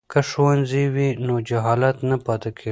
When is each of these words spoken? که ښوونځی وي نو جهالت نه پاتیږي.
که 0.11 0.19
ښوونځی 0.29 0.85
وي 0.95 1.09
نو 1.25 1.35
جهالت 1.49 1.97
نه 2.09 2.17
پاتیږي. 2.25 2.69